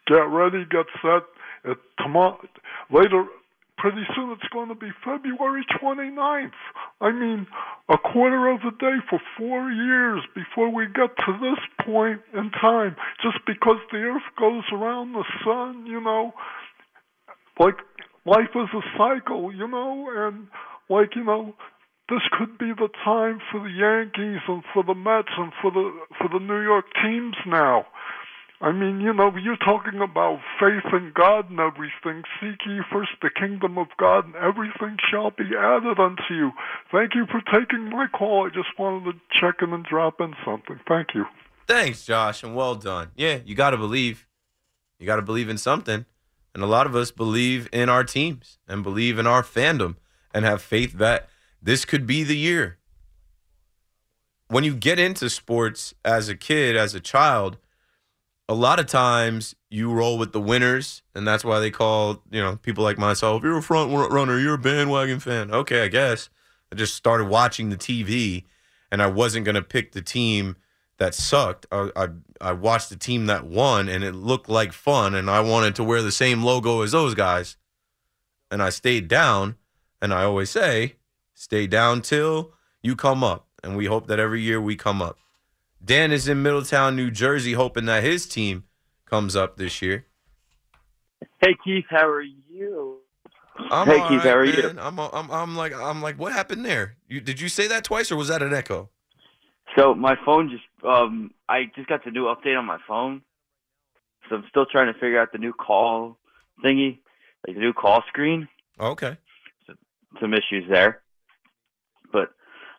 [0.06, 1.24] get ready, get set.
[1.64, 2.38] It, tomorrow,
[2.90, 3.26] later,
[3.76, 6.50] pretty soon it's going to be February 29th.
[7.00, 7.46] I mean,
[7.88, 12.50] a quarter of a day for four years before we get to this point in
[12.50, 12.96] time.
[13.22, 16.32] Just because the earth goes around the sun, you know,
[17.58, 17.76] like
[18.24, 20.48] life is a cycle, you know, and
[20.88, 21.54] like, you know,
[22.08, 25.90] this could be the time for the Yankees and for the Mets and for the
[26.18, 27.86] for the New York teams now.
[28.64, 32.24] I mean, you know, you're talking about faith in God and everything.
[32.40, 36.50] Seek ye first the kingdom of God, and everything shall be added unto you.
[36.90, 38.46] Thank you for taking my call.
[38.46, 40.80] I just wanted to check in and drop in something.
[40.88, 41.26] Thank you.
[41.66, 43.10] Thanks, Josh, and well done.
[43.16, 44.26] Yeah, you got to believe.
[44.98, 46.06] You got to believe in something.
[46.54, 49.96] And a lot of us believe in our teams and believe in our fandom
[50.32, 51.28] and have faith that
[51.60, 52.78] this could be the year.
[54.48, 57.58] When you get into sports as a kid, as a child,
[58.48, 62.42] a lot of times you roll with the winners, and that's why they call you
[62.42, 63.42] know people like myself.
[63.42, 64.38] You're a front runner.
[64.38, 65.50] You're a bandwagon fan.
[65.50, 66.28] Okay, I guess.
[66.72, 68.44] I just started watching the TV,
[68.90, 70.56] and I wasn't gonna pick the team
[70.98, 71.66] that sucked.
[71.72, 72.08] I, I
[72.40, 75.84] I watched the team that won, and it looked like fun, and I wanted to
[75.84, 77.56] wear the same logo as those guys,
[78.50, 79.56] and I stayed down.
[80.02, 80.96] And I always say,
[81.32, 82.52] stay down till
[82.82, 85.16] you come up, and we hope that every year we come up.
[85.84, 88.64] Dan is in Middletown, New Jersey, hoping that his team
[89.04, 90.06] comes up this year.
[91.40, 93.00] Hey Keith, how are you?
[93.70, 94.54] I'm hey Keith, right, how are man.
[94.56, 94.80] you?
[94.80, 96.96] I'm, I'm I'm like I'm like, what happened there?
[97.08, 98.88] You did you say that twice, or was that an echo?
[99.76, 103.22] So my phone just um I just got the new update on my phone.
[104.28, 106.16] So I'm still trying to figure out the new call
[106.64, 106.98] thingy,
[107.46, 108.48] like the new call screen.
[108.80, 109.18] Okay.
[110.20, 111.02] Some issues there.
[112.12, 112.30] But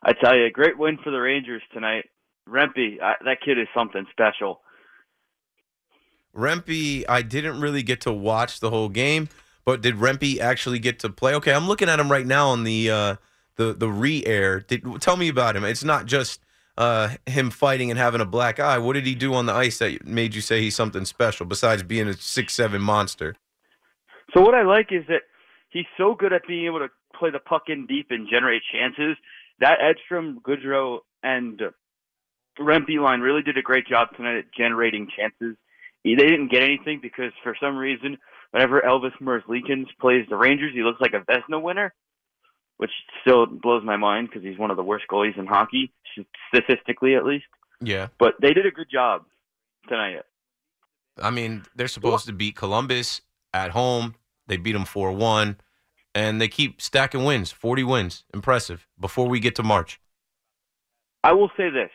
[0.02, 2.06] I tell you, a great win for the Rangers tonight.
[2.48, 4.60] Rempe, I, that kid is something special.
[6.34, 9.28] Rempe, I didn't really get to watch the whole game,
[9.64, 11.34] but did Rempe actually get to play?
[11.34, 13.16] Okay, I'm looking at him right now on the uh,
[13.56, 14.60] the the re-air.
[14.60, 15.64] Did, tell me about him.
[15.64, 16.40] It's not just
[16.76, 18.78] uh, him fighting and having a black eye.
[18.78, 21.82] What did he do on the ice that made you say he's something special besides
[21.82, 23.34] being a six seven monster?
[24.34, 25.22] So what I like is that
[25.70, 29.16] he's so good at being able to play the puck in deep and generate chances.
[29.60, 31.62] That Edstrom, Goodrow, and
[32.58, 35.56] Rempe line really did a great job tonight at generating chances.
[36.04, 38.18] They didn't get anything because for some reason,
[38.52, 41.92] whenever Elvis Merzlikins plays the Rangers, he looks like a Vezina winner,
[42.76, 42.92] which
[43.22, 45.92] still blows my mind because he's one of the worst goalies in hockey,
[46.54, 47.46] statistically at least.
[47.80, 48.08] Yeah.
[48.18, 49.24] But they did a good job
[49.88, 50.22] tonight.
[51.20, 54.14] I mean, they're supposed to beat Columbus at home.
[54.46, 55.56] They beat them 4 1,
[56.14, 58.24] and they keep stacking wins 40 wins.
[58.32, 60.00] Impressive before we get to March.
[61.24, 61.90] I will say this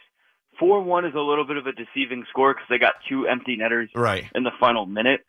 [0.61, 3.57] four one is a little bit of a deceiving score because they got two empty
[3.57, 5.21] netters right in the final minute.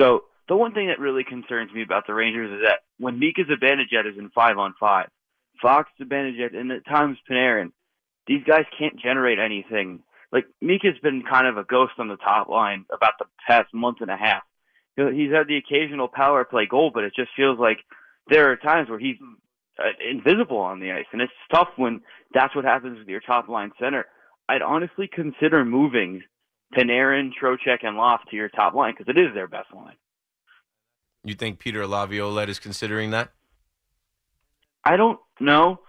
[0.00, 3.42] So the one thing that really concerns me about the Rangers is that when Mika
[3.42, 5.08] Zibanejad is in five on five,
[5.60, 7.72] Fox Zibanejad and at times Panarin,
[8.26, 10.02] these guys can't generate anything.
[10.32, 13.98] Like Mika's been kind of a ghost on the top line about the past month
[14.00, 14.42] and a half.
[14.96, 17.78] He's had the occasional power play goal, but it just feels like
[18.28, 19.16] there are times where he's
[19.78, 22.00] uh, invisible on the ice, and it's tough when
[22.32, 24.06] that's what happens with your top line center.
[24.48, 26.22] I'd honestly consider moving
[26.74, 29.96] Panarin, Trocheck, and Loft to your top line because it is their best line.
[31.24, 33.32] You think Peter Laviolette is considering that?
[34.84, 35.80] I don't know.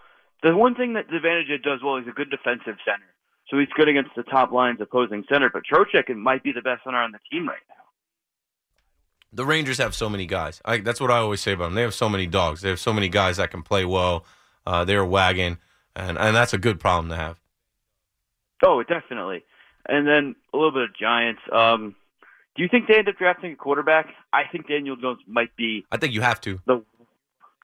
[0.43, 3.05] The one thing that Zibanejad does well, he's a good defensive center.
[3.49, 6.83] So he's good against the top line's opposing center, but Trocheck might be the best
[6.83, 7.75] center on the team right now.
[9.33, 10.61] The Rangers have so many guys.
[10.63, 11.75] I, that's what I always say about them.
[11.75, 12.61] They have so many dogs.
[12.61, 14.25] They have so many guys that can play well.
[14.65, 15.57] Uh, they're a wagon,
[15.95, 17.39] and, and that's a good problem to have.
[18.63, 19.43] Oh, definitely.
[19.87, 21.41] And then a little bit of Giants.
[21.51, 21.95] Um,
[22.55, 24.07] do you think they end up drafting a quarterback?
[24.33, 25.85] I think Daniel Jones might be.
[25.91, 26.59] I think you have to.
[26.65, 26.83] The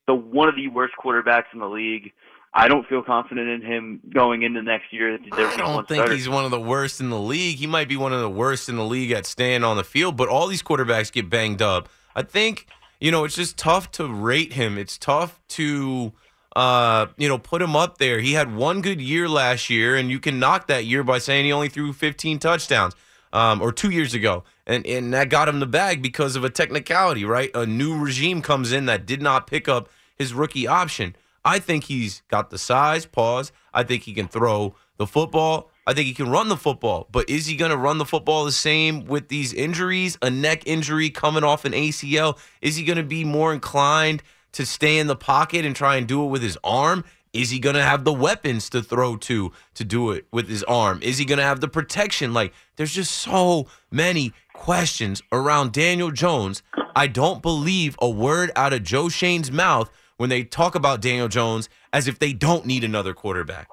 [0.05, 2.11] the one of the worst quarterbacks in the league.
[2.55, 5.17] I don't feel confident in him going into next year.
[5.31, 7.57] I don't think he's one of the worst in the league.
[7.57, 10.17] He might be one of the worst in the league at staying on the field,
[10.17, 11.89] but all these quarterbacks get banged up.
[12.15, 12.67] I think,
[12.99, 14.77] you know, it's just tough to rate him.
[14.77, 16.13] It's tough to
[16.55, 18.19] uh, you know, put him up there.
[18.19, 21.45] He had one good year last year, and you can knock that year by saying
[21.45, 22.93] he only threw 15 touchdowns.
[23.31, 26.51] Um, or two years ago, and and that got him the bag because of a
[26.51, 27.49] technicality, right?
[27.55, 31.15] A new regime comes in that did not pick up his rookie option.
[31.45, 33.51] I think he's got the size, pause.
[33.73, 35.69] I think he can throw the football.
[35.85, 37.07] I think he can run the football.
[37.11, 40.17] But is he going to run the football the same with these injuries?
[40.21, 42.37] A neck injury coming off an ACL?
[42.61, 46.07] Is he going to be more inclined to stay in the pocket and try and
[46.07, 47.03] do it with his arm?
[47.33, 50.63] Is he going to have the weapons to throw to to do it with his
[50.63, 50.99] arm?
[51.01, 52.33] Is he going to have the protection?
[52.33, 56.61] Like, there's just so many questions around Daniel Jones.
[56.95, 59.89] I don't believe a word out of Joe Schoen's mouth
[60.23, 63.67] when they talk about Daniel Jones as if they don't need another quarterback.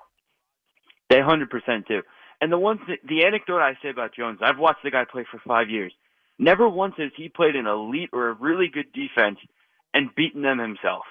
[1.09, 1.47] They 100%
[1.87, 2.03] do.
[2.41, 5.25] And the one th- the anecdote I say about Jones, I've watched the guy play
[5.31, 5.93] for five years.
[6.41, 9.39] Never once has he played an elite or a really good defense
[9.95, 11.05] and beaten them himself.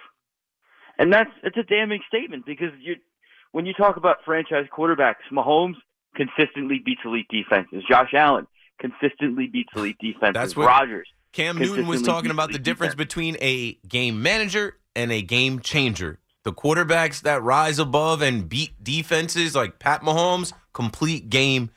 [0.97, 2.95] And that's it's a damning statement because you
[3.54, 5.75] when you talk about franchise quarterbacks, Mahomes
[6.15, 7.86] consistently beats elite defenses.
[7.89, 8.45] Josh Allen
[8.78, 10.34] consistently beats elite defenses.
[10.34, 11.08] That's what Rodgers.
[11.32, 13.08] Cam Newton was talking about the difference defense.
[13.08, 16.20] between a game manager and a game changer.
[16.44, 21.70] The quarterbacks that rise above and beat defenses like Pat Mahomes, complete game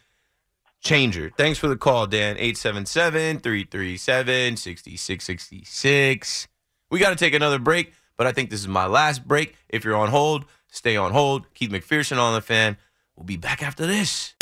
[0.81, 1.31] changer.
[1.37, 2.37] Thanks for the call, Dan.
[2.37, 6.49] 877 337 6666.
[6.91, 9.55] We got to take another break, but I think this is my last break.
[9.69, 11.53] If you're on hold, stay on hold.
[11.55, 12.77] Keith McPherson on the fan.
[13.17, 14.35] We'll be back after this.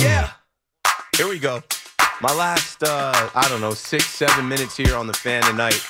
[0.00, 0.30] Yeah.
[1.16, 1.62] Here we go.
[2.20, 5.80] My last, uh, I don't know, six, seven minutes here on the fan tonight.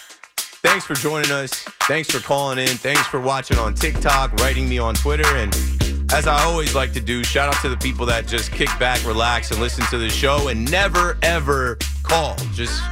[0.62, 1.50] Thanks for joining us.
[1.88, 2.68] Thanks for calling in.
[2.68, 5.26] Thanks for watching on TikTok, writing me on Twitter.
[5.36, 5.54] And
[6.12, 9.04] as I always like to do, shout out to the people that just kick back,
[9.06, 12.36] relax, and listen to the show and never, ever call.
[12.52, 12.82] Just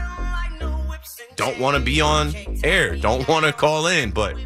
[1.37, 4.37] don't want to be on air, don't want to call in, but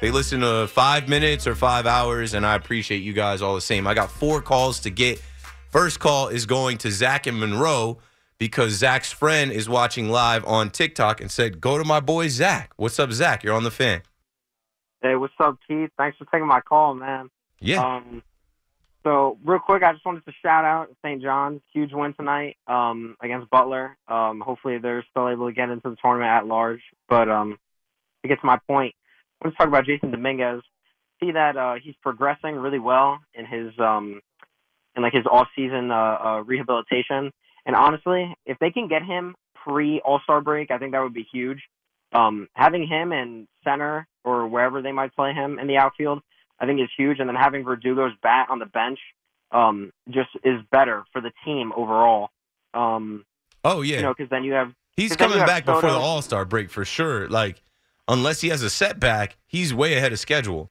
[0.00, 3.60] they listen to five minutes or five hours, and I appreciate you guys all the
[3.60, 3.86] same.
[3.86, 5.22] I got four calls to get.
[5.70, 7.98] First call is going to Zach and Monroe
[8.38, 12.72] because Zach's friend is watching live on TikTok and said, Go to my boy Zach.
[12.76, 13.42] What's up, Zach?
[13.42, 14.02] You're on the fan.
[15.02, 15.90] Hey, what's up, Keith?
[15.96, 17.30] Thanks for taking my call, man.
[17.60, 17.84] Yeah.
[17.84, 18.22] Um,
[19.04, 21.22] so, real quick, I just wanted to shout out St.
[21.22, 21.60] John's.
[21.72, 23.96] Huge win tonight um, against Butler.
[24.08, 26.82] Um, hopefully, they're still able to get into the tournament at large.
[27.08, 27.58] But um,
[28.22, 28.94] to get to my point,
[29.40, 30.62] I want to talk about Jasson Dominguez.
[31.22, 34.20] see that uh, he's progressing really well in his um,
[34.96, 37.32] in like his off season uh, uh, rehabilitation.
[37.68, 41.14] And honestly, if they can get him pre All Star break, I think that would
[41.14, 41.60] be huge.
[42.12, 46.20] Um, having him in center or wherever they might play him in the outfield,
[46.58, 47.20] I think is huge.
[47.20, 48.98] And then having Verdugo's bat on the bench
[49.52, 52.30] um, just is better for the team overall.
[52.74, 53.24] Um,
[53.64, 56.22] Oh yeah, you know, because then you have he's coming have back before the All
[56.22, 57.28] Star break for sure.
[57.28, 57.60] Like
[58.06, 60.70] unless he has a setback, he's way ahead of schedule.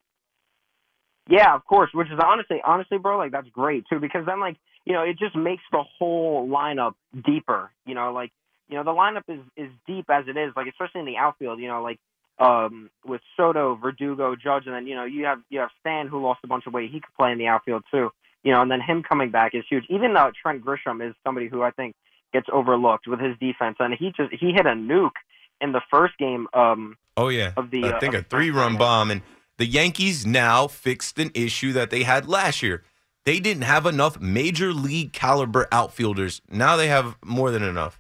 [1.30, 1.92] Yeah, of course.
[1.94, 4.58] Which is honestly, honestly, bro, like that's great too, because then like
[4.88, 6.94] you know it just makes the whole lineup
[7.26, 7.72] deeper.
[7.86, 8.32] You know, like
[8.70, 11.60] you know the lineup is is deep as it is, like especially in the outfield.
[11.60, 12.00] You know, like
[12.40, 16.24] um with Soto, Verdugo, Judge, and then you know you have you have Stan who
[16.24, 16.90] lost a bunch of weight.
[16.90, 18.12] He could play in the outfield too.
[18.44, 19.84] You know, and then him coming back is huge.
[19.90, 21.96] Even though Trent Grisham is somebody who I think
[22.32, 25.20] gets overlooked with his defense, and he just he hit a nuke
[25.60, 26.48] in the first game.
[26.54, 29.24] Um, Oh yeah, Of the, I uh, think of a three-run bomb, and
[29.58, 32.84] the Yankees now fixed an issue that they had last year.
[33.28, 36.42] They didn't have enough major league caliber outfielders.
[36.50, 38.00] Now they have more than enough.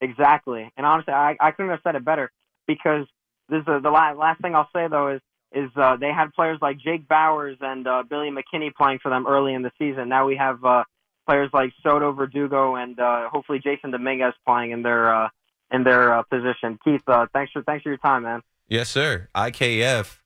[0.00, 0.72] Exactly.
[0.74, 2.32] And honestly, I, I couldn't have said it better
[2.66, 3.06] because
[3.50, 5.20] this is the last, last thing I'll say though is
[5.52, 9.26] is uh, they had players like Jake Bauers and uh, Billy McKinney playing for them
[9.26, 10.08] early in the season.
[10.08, 10.84] Now we have uh,
[11.28, 15.28] players like Soto, Verdugo, and uh, hopefully Jasson Dominguez playing in their uh,
[15.70, 16.78] in their uh, position.
[16.82, 18.40] Keith, uh, thanks for thanks for your time, man.
[18.66, 19.28] Yes, sir.
[19.34, 20.20] IKF,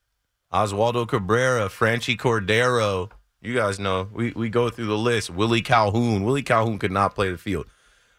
[0.53, 3.11] Oswaldo Cabrera, Franchy Cordero.
[3.43, 5.31] You guys know we we go through the list.
[5.31, 6.25] Willie Calhoun.
[6.25, 7.67] Willie Calhoun could not play the field.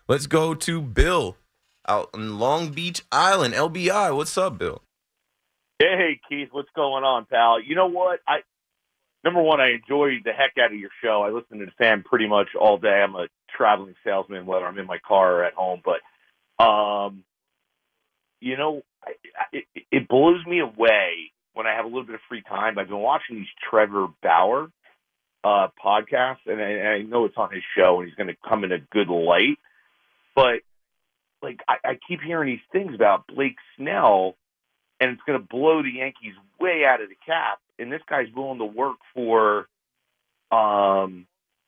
[0.08, 1.38] Let's go to Bill
[1.88, 3.54] out in Long Beach Island.
[3.54, 4.16] LBI.
[4.16, 4.82] What's up, Bill?
[5.78, 7.62] Hey, Keith, what's going on, pal?
[7.62, 8.20] You know what?
[8.28, 8.40] I
[9.24, 11.24] number one, I enjoy the heck out of your show.
[11.24, 13.02] I listen to the fan pretty much all day.
[13.04, 15.82] I'm a traveling salesman, whether I'm in my car or at home.
[15.86, 17.24] But, um,
[18.40, 19.12] you know, I,
[19.54, 22.80] it, it blows me away when I have a little bit of free time.
[22.80, 24.72] I've been watching these Trevor Bauer
[25.44, 28.38] uh, podcasts, and I, and I know it's on his show, and he's going to
[28.48, 29.58] come in a good light.
[30.36, 30.62] But
[31.42, 34.36] like, I, I keep hearing these things about Blake Snell
[35.02, 37.60] and it's going to blow the Yankees way out of the cap.
[37.80, 39.68] And this guy's willing to work for
[40.52, 41.26] um,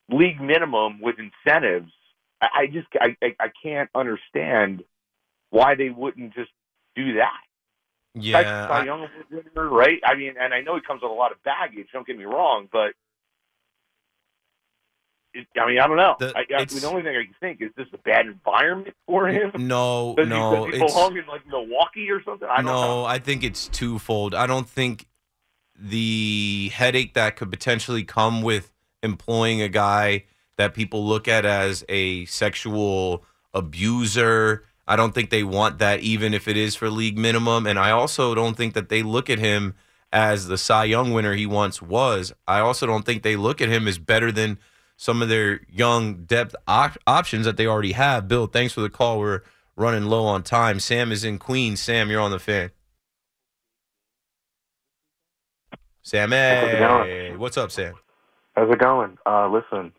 [0.10, 1.92] league minimum with incentives.
[2.40, 4.84] I, I just I, I I can't understand
[5.50, 6.52] why they wouldn't just
[6.96, 7.42] do that.
[8.14, 10.00] Yeah, Cy Young winner, right?
[10.06, 11.88] I mean, and I know he comes with a lot of baggage.
[11.92, 12.94] Don't get me wrong, but
[15.34, 16.16] it, I mean, I don't know.
[16.20, 19.28] The- I, I, the only thing I can think is this a bad environment for
[19.28, 19.52] him.
[19.56, 22.48] No, Does he, no, he it's- belong in like Milwaukee or something?
[22.48, 23.06] I don't no, know.
[23.06, 24.36] I think it's twofold.
[24.36, 25.08] I don't think
[25.76, 28.72] the headache that could potentially come with
[29.02, 30.26] employing a guy
[30.58, 34.64] that people look at as a sexual abuser.
[34.88, 37.66] I don't think they want that, even if it is for league minimum.
[37.66, 39.74] And I also don't think that they look at him
[40.12, 42.34] as the Cy Young winner he once was.
[42.48, 44.60] I also don't think they look at him as better than
[45.04, 48.30] some of their young depth op- options that they already have.
[48.30, 49.20] Bill, thanks for the call.
[49.20, 49.42] We're
[49.76, 50.80] running low on time.
[50.80, 51.82] Sam is in Queens.
[51.82, 52.72] Sam, you're on the fan.
[56.04, 57.06] Sam, How's it going?
[57.06, 57.96] hey, what's up, Sam?
[58.56, 59.18] How's it going?
[59.26, 59.92] Uh, listen,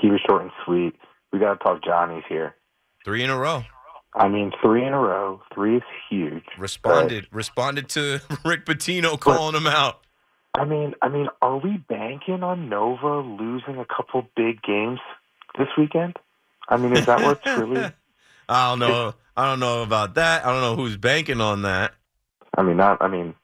[0.00, 0.94] keep it short and sweet.
[1.34, 2.54] We got to talk Johnny's here.
[3.04, 3.64] Three in a row.
[4.14, 5.42] I mean, three in a row.
[5.52, 6.44] Three is huge.
[6.58, 10.00] Responded, responded to Rick Pitino calling him out.
[10.54, 14.98] I mean, I mean, are we banking on Nova losing a couple big games
[15.58, 16.16] this weekend?
[16.68, 17.80] I mean, is that what truly?
[18.48, 19.14] I don't know.
[19.36, 20.44] I don't know about that.
[20.44, 21.94] I don't know who's banking on that.
[22.56, 23.00] I mean, not.
[23.00, 23.34] I mean,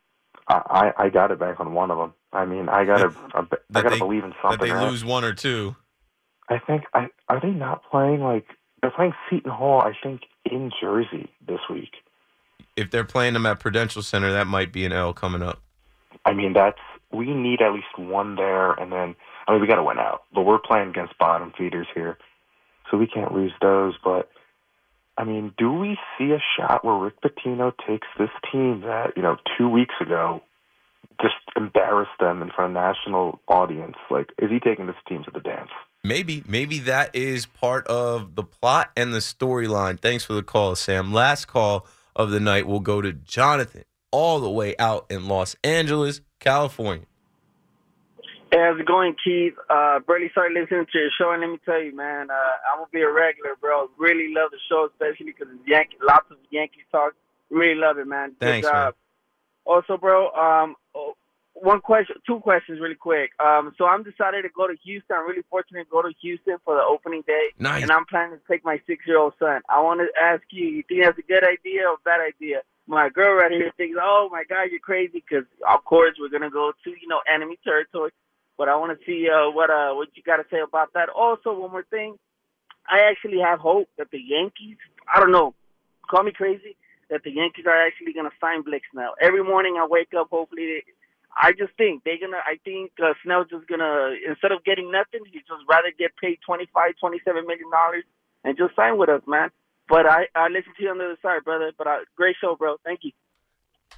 [0.49, 2.13] I I, I got to bank on one of them.
[2.33, 4.59] I mean, I gotta I, I gotta they- believe in something.
[4.59, 4.91] That they right?
[4.91, 5.77] lose one or two.
[6.49, 8.47] I think I are they not playing like
[8.83, 9.81] they're playing Seton Hall?
[9.81, 11.93] I think in Jersey this week.
[12.77, 15.63] If they're playing them at Prudential Center, that might be an L coming up.
[16.25, 16.79] I mean, that's
[17.17, 19.15] we need at least one there, and then
[19.47, 20.23] I mean we got to win out.
[20.35, 22.19] But we're playing against bottom feeders here,
[22.91, 23.95] so we can't lose those.
[24.03, 24.29] But
[25.19, 29.23] I mean, do we see a shot where Rick Pitino takes this team that you
[29.23, 30.43] know two weeks ago
[31.21, 33.97] just embarrassed them in front of national audience?
[34.11, 35.71] Like, is he taking this team to the dance?
[36.05, 39.99] Maybe, maybe that is part of the plot and the storyline.
[39.99, 41.13] Thanks for the call, Sam.
[41.13, 43.85] Last call of the night will go to Jonathan,
[44.17, 47.05] all the way out in Los Angeles, California.
[48.51, 49.53] Hey, how's it going, Keith?
[49.69, 52.35] Uh, really started listening to your show, and let me tell you, man, uh,
[52.73, 53.91] I'm gonna be a regular, bro.
[53.99, 57.13] Really love the show, especially because it's Yankee, lots of Yankee talk.
[57.51, 58.31] Really love it, man.
[58.41, 58.93] Good Thanks, man.
[59.67, 61.13] Also, bro, um, oh,
[61.53, 63.33] one question, two questions, really quick.
[63.39, 65.15] Um, so I'm decided to go to Houston.
[65.15, 67.83] I'm really fortunate to go to Houston for the opening day, Nice.
[67.83, 69.61] and I'm planning to take my six-year-old son.
[69.69, 72.63] I want to ask you, you think that's a good idea or a bad idea?
[72.89, 76.51] My girl right here thinks, oh my God, you're crazy, because of course we're gonna
[76.51, 78.13] go to you know enemy territory.
[78.57, 81.09] But I want to see uh, what uh, what you got to say about that.
[81.09, 82.17] Also, one more thing,
[82.89, 84.77] I actually have hope that the Yankees.
[85.13, 85.55] I don't know,
[86.09, 86.77] call me crazy,
[87.11, 89.15] that the Yankees are actually gonna sign Blake Snell.
[89.21, 90.67] Every morning I wake up, hopefully.
[90.67, 90.83] They,
[91.37, 92.39] I just think they're gonna.
[92.39, 96.39] I think uh, Snell's just gonna instead of getting nothing, he'd just rather get paid
[96.47, 98.05] twenty five, twenty seven million dollars
[98.45, 99.51] and just sign with us, man.
[99.89, 101.73] But I I listen to you on the other side, brother.
[101.77, 102.77] But uh, great show, bro.
[102.85, 103.13] Thank you.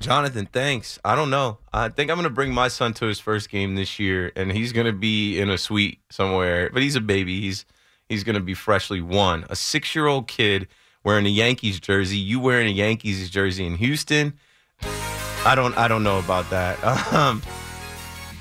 [0.00, 0.98] Jonathan, thanks.
[1.04, 1.58] I don't know.
[1.72, 4.52] I think I'm going to bring my son to his first game this year, and
[4.52, 6.70] he's going to be in a suite somewhere.
[6.72, 7.40] But he's a baby.
[7.40, 7.64] He's
[8.08, 9.44] he's going to be freshly one.
[9.50, 10.68] A six year old kid
[11.04, 12.16] wearing a Yankees jersey.
[12.16, 14.34] You wearing a Yankees jersey in Houston?
[15.44, 15.76] I don't.
[15.76, 16.78] I don't know about that.
[17.14, 17.42] Um,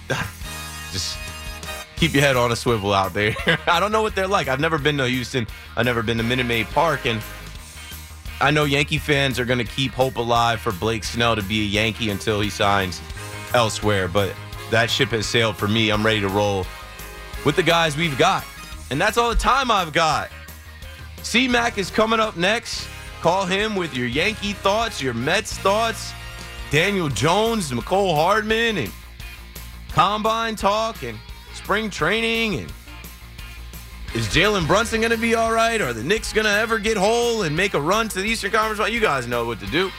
[0.91, 1.17] just
[1.97, 3.35] keep your head on a swivel out there.
[3.67, 4.47] I don't know what they're like.
[4.47, 5.47] I've never been to Houston.
[5.75, 7.21] I've never been to Minute Maid Park, and
[8.39, 11.61] I know Yankee fans are going to keep hope alive for Blake Snell to be
[11.61, 13.01] a Yankee until he signs
[13.53, 14.07] elsewhere.
[14.07, 14.33] But
[14.69, 15.89] that ship has sailed for me.
[15.89, 16.65] I'm ready to roll
[17.45, 18.45] with the guys we've got.
[18.91, 20.29] And that's all the time I've got.
[21.23, 22.87] C Mac is coming up next.
[23.21, 26.13] Call him with your Yankee thoughts, your Mets thoughts,
[26.69, 28.91] Daniel Jones, Mecole Hardman, and
[29.89, 31.17] combine talk and
[31.57, 32.71] spring training and
[34.15, 35.81] is Jalen Brunson going to be all right?
[35.81, 38.51] Are the Knicks going to ever get whole and make a run to the Eastern
[38.51, 38.79] Conference?
[38.79, 39.91] Well, you guys know what to do.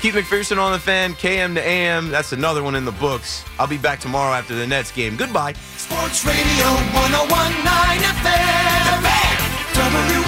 [0.00, 2.10] Keith McPherson on the fan, KM to AM.
[2.10, 3.44] That's another one in the books.
[3.58, 5.16] I'll be back tomorrow after the Nets game.
[5.16, 5.54] Goodbye.
[5.54, 10.27] Sports Radio 1019 FM.